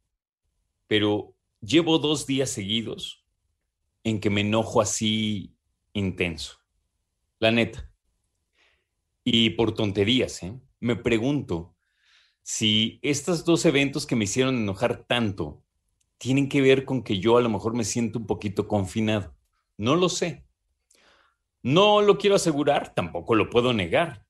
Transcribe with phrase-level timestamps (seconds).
[0.86, 3.24] Pero llevo dos días seguidos
[4.02, 5.56] en que me enojo así
[5.94, 6.58] intenso.
[7.38, 7.90] La neta.
[9.24, 10.52] Y por tonterías, ¿eh?
[10.80, 11.74] Me pregunto
[12.42, 15.63] si estos dos eventos que me hicieron enojar tanto
[16.24, 19.34] tienen que ver con que yo a lo mejor me siento un poquito confinado.
[19.76, 20.46] No lo sé.
[21.62, 24.24] No lo quiero asegurar, tampoco lo puedo negar.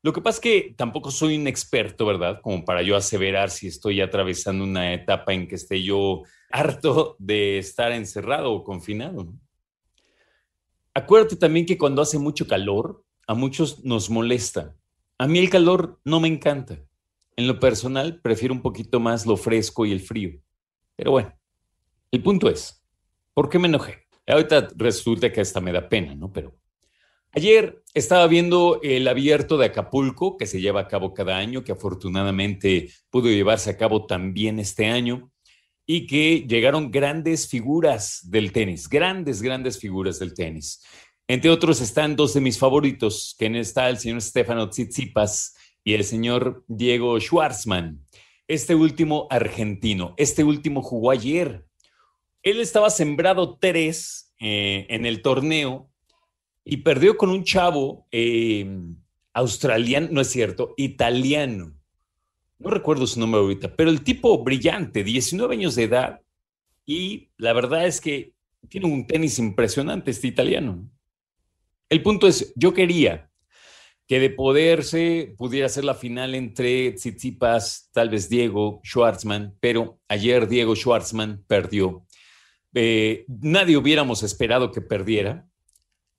[0.00, 2.40] Lo que pasa es que tampoco soy un experto, ¿verdad?
[2.40, 7.58] Como para yo aseverar si estoy atravesando una etapa en que esté yo harto de
[7.58, 9.34] estar encerrado o confinado.
[10.94, 14.76] Acuérdate también que cuando hace mucho calor, a muchos nos molesta.
[15.18, 16.78] A mí el calor no me encanta.
[17.34, 20.38] En lo personal, prefiero un poquito más lo fresco y el frío.
[20.96, 21.32] Pero bueno,
[22.10, 22.84] el punto es,
[23.32, 24.06] ¿por qué me enojé?
[24.26, 26.32] Ahorita resulta que hasta me da pena, ¿no?
[26.32, 26.56] Pero
[27.32, 31.72] ayer estaba viendo el abierto de Acapulco, que se lleva a cabo cada año, que
[31.72, 35.30] afortunadamente pudo llevarse a cabo también este año,
[35.86, 40.82] y que llegaron grandes figuras del tenis, grandes, grandes figuras del tenis.
[41.26, 46.04] Entre otros están dos de mis favoritos, que está el señor Stefano Tsitsipas y el
[46.04, 48.00] señor Diego Schwartzman.
[48.46, 51.66] Este último argentino, este último jugó ayer.
[52.42, 55.90] Él estaba sembrado tres eh, en el torneo
[56.64, 58.66] y perdió con un chavo eh,
[59.32, 61.74] australiano, no es cierto, italiano.
[62.58, 66.20] No recuerdo su nombre ahorita, pero el tipo brillante, 19 años de edad,
[66.86, 68.34] y la verdad es que
[68.68, 70.88] tiene un tenis impresionante este italiano.
[71.88, 73.30] El punto es, yo quería
[74.06, 80.46] que de poderse pudiera ser la final entre Tsitsipas, tal vez Diego Schwartzman, pero ayer
[80.46, 82.04] Diego Schwartzman perdió.
[82.74, 85.48] Eh, nadie hubiéramos esperado que perdiera.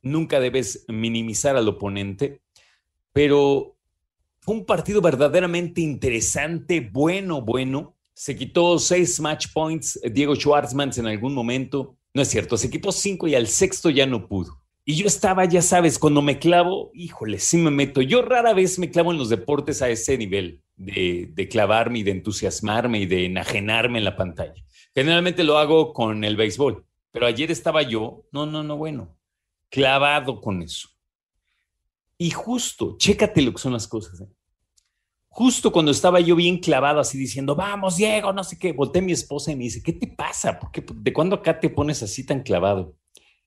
[0.02, 2.42] Nunca debes minimizar al oponente,
[3.14, 3.78] pero
[4.40, 7.96] fue un partido verdaderamente interesante, bueno, bueno.
[8.14, 11.98] Se quitó seis match points Diego Schwartzman en algún momento.
[12.14, 14.65] No es cierto, se quitó cinco y al sexto ya no pudo.
[14.88, 18.04] Y yo estaba, ya sabes, cuando me clavo, híjole, sí me meto.
[18.04, 22.04] Yo rara vez me clavo en los deportes a ese nivel de, de clavarme y
[22.04, 24.64] de entusiasmarme y de enajenarme en la pantalla.
[24.94, 29.18] Generalmente lo hago con el béisbol, pero ayer estaba yo, no, no, no, bueno,
[29.72, 30.90] clavado con eso.
[32.18, 34.22] Y justo, chécate lo que son las cosas.
[34.22, 34.28] ¿eh?
[35.28, 39.06] Justo cuando estaba yo bien clavado así diciendo, vamos, Diego, no sé qué, volteé a
[39.06, 40.60] mi esposa y me dice, ¿qué te pasa?
[40.60, 42.96] ¿Por qué, ¿De cuándo acá te pones así tan clavado?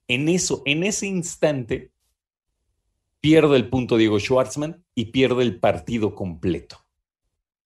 [0.09, 1.93] En eso, en ese instante,
[3.21, 6.79] pierde el punto Diego Schwartzman y pierde el partido completo.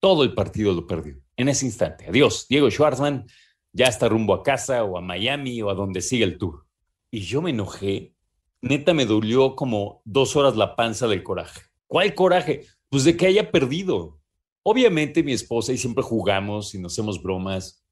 [0.00, 2.06] Todo el partido lo perdió en ese instante.
[2.08, 3.26] Adiós, Diego Schwartzman
[3.72, 6.66] ya está rumbo a casa o a Miami o a donde siga el tour.
[7.12, 8.14] Y yo me enojé,
[8.60, 11.60] neta me dolió como dos horas la panza del coraje.
[11.86, 12.66] ¿Cuál coraje?
[12.88, 14.18] Pues de que haya perdido.
[14.64, 17.84] Obviamente mi esposa y siempre jugamos y nos hacemos bromas.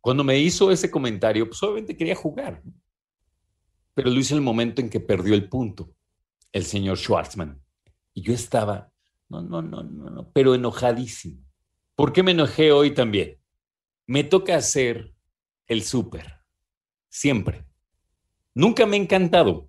[0.00, 2.62] Cuando me hizo ese comentario, pues obviamente quería jugar
[4.02, 5.94] pero lo el momento en que perdió el punto,
[6.52, 7.62] el señor Schwartzman.
[8.14, 8.90] Y yo estaba,
[9.28, 11.44] no, no, no, no, no, pero enojadísimo.
[11.96, 13.36] ¿Por qué me enojé hoy también?
[14.06, 15.12] Me toca hacer
[15.66, 16.40] el súper,
[17.10, 17.66] siempre.
[18.54, 19.68] Nunca me ha encantado,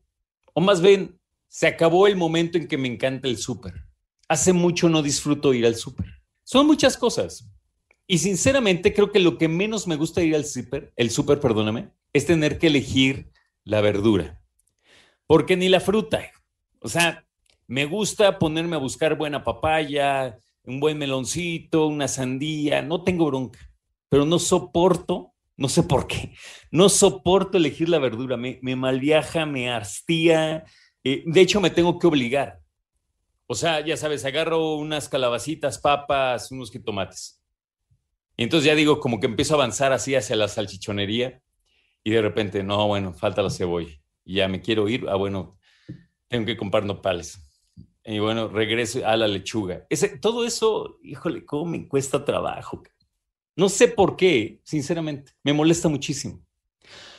[0.53, 3.85] o más bien, se acabó el momento en que me encanta el súper.
[4.29, 6.07] Hace mucho no disfruto ir al súper.
[6.45, 7.51] Son muchas cosas.
[8.07, 11.89] Y sinceramente creo que lo que menos me gusta ir al súper, el súper, perdóname,
[12.13, 13.30] es tener que elegir
[13.63, 14.41] la verdura.
[15.27, 16.21] Porque ni la fruta.
[16.79, 17.25] O sea,
[17.67, 23.59] me gusta ponerme a buscar buena papaya, un buen meloncito, una sandía, no tengo bronca,
[24.09, 26.33] pero no soporto, no sé por qué,
[26.71, 30.65] no soporto elegir la verdura, me, me malviaja, me hastía,
[31.03, 32.59] eh, de hecho me tengo que obligar.
[33.47, 37.41] O sea, ya sabes, agarro unas calabacitas, papas, unos jitomates.
[38.37, 41.41] Y entonces ya digo, como que empiezo a avanzar así hacia la salchichonería
[42.03, 43.93] y de repente, no, bueno, falta la cebolla.
[44.25, 45.57] Ya me quiero ir, ah, bueno,
[46.27, 47.39] tengo que comprar nopales.
[48.03, 49.85] Y bueno, regreso a la lechuga.
[49.89, 52.81] Ese, todo eso, híjole, cómo me cuesta trabajo.
[53.55, 56.43] No sé por qué, sinceramente, me molesta muchísimo.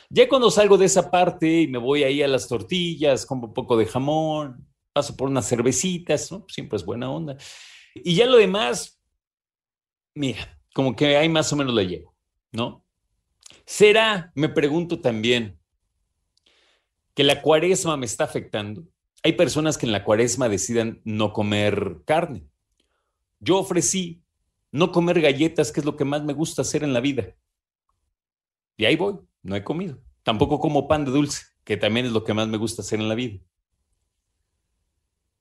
[0.09, 3.53] Ya cuando salgo de esa parte y me voy ahí a las tortillas, compro un
[3.53, 6.45] poco de jamón, paso por unas cervecitas, ¿no?
[6.49, 7.37] Siempre es buena onda.
[7.95, 9.01] Y ya lo demás,
[10.13, 12.15] mira, como que ahí más o menos la llevo,
[12.51, 12.82] ¿no?
[13.65, 15.59] ¿Será, me pregunto también,
[17.13, 18.87] que la cuaresma me está afectando?
[19.23, 22.45] Hay personas que en la cuaresma decidan no comer carne.
[23.39, 24.21] Yo ofrecí
[24.71, 27.35] no comer galletas, que es lo que más me gusta hacer en la vida.
[28.75, 29.99] Y ahí voy, no he comido.
[30.23, 33.07] Tampoco como pan de dulce, que también es lo que más me gusta hacer en
[33.07, 33.39] la vida.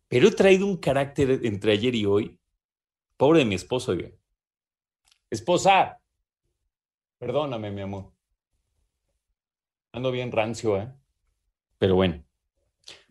[0.08, 2.38] Pero he traído un carácter entre ayer y hoy.
[3.16, 4.10] Pobre de mi esposo, oiga.
[5.30, 6.01] Esposa,
[7.22, 8.12] perdóname, mi amor.
[9.92, 10.92] Ando bien rancio, ¿eh?
[11.78, 12.24] Pero bueno.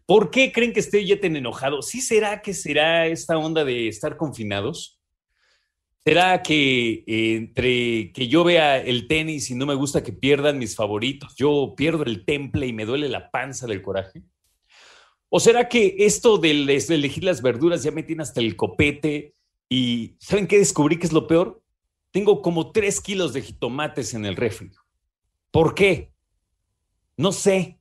[0.05, 1.81] ¿Por qué creen que estoy ya tan enojado?
[1.81, 4.99] ¿Sí será que será esta onda de estar confinados?
[6.03, 10.59] ¿Será que eh, entre que yo vea el tenis y no me gusta que pierdan
[10.59, 14.23] mis favoritos, yo pierdo el temple y me duele la panza del coraje?
[15.29, 19.35] ¿O será que esto de, elegir las verduras ya me tiene hasta el copete
[19.69, 21.60] y ¿saben qué descubrí que es lo peor?
[22.11, 24.71] Tengo como tres kilos de jitomates en el refri.
[25.49, 26.13] ¿Por qué?
[27.17, 27.79] No sé.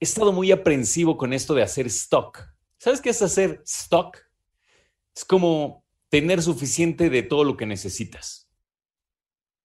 [0.00, 2.40] He estado muy aprensivo con esto de hacer stock.
[2.78, 4.18] ¿Sabes qué es hacer stock?
[5.14, 8.50] Es como tener suficiente de todo lo que necesitas.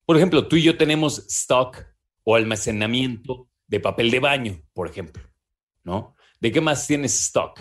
[0.06, 1.86] Por ejemplo, tú y yo tenemos stock
[2.24, 5.24] o almacenamiento de papel de baño, por ejemplo,
[5.84, 6.16] ¿no?
[6.40, 7.60] ¿De qué más tienes stock?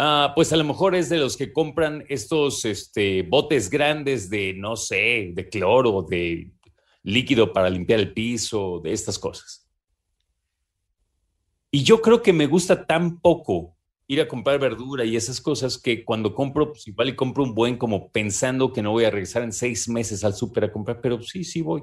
[0.00, 4.54] Ah, pues a lo mejor es de los que compran estos este, botes grandes de,
[4.54, 6.52] no sé, de cloro, de
[7.02, 9.68] líquido para limpiar el piso, de estas cosas.
[11.72, 15.76] Y yo creo que me gusta tan poco ir a comprar verdura y esas cosas
[15.76, 19.10] que cuando compro, pues igual y compro un buen como pensando que no voy a
[19.10, 21.82] regresar en seis meses al súper a comprar, pero sí, sí voy.